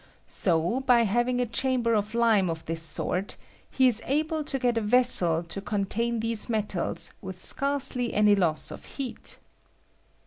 [0.25, 3.37] So, by having a chamber of Hme of this sort,
[3.69, 8.71] he is able to get a vessel to contain these metals with scarcely any loss
[8.71, 9.37] of heat.